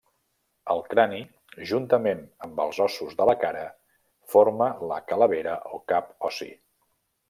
[0.75, 1.19] El crani,
[1.73, 3.63] juntament amb els ossos de la cara,
[4.35, 6.53] forma la calavera o cap ossi.